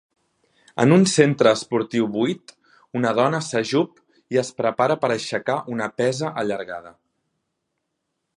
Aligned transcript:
En 0.83 0.93
un 0.93 1.03
centre 1.11 1.51
esportiu 1.57 2.07
buit, 2.15 2.53
una 3.01 3.11
dona 3.19 3.43
s'ajup 3.49 4.01
i 4.37 4.41
es 4.45 4.51
prepara 4.63 4.97
per 5.05 5.13
aixecar 5.19 5.59
una 5.77 5.93
pesa 6.03 6.35
allargada 6.45 6.97